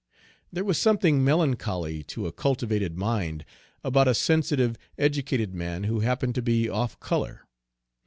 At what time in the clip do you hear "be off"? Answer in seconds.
6.41-6.99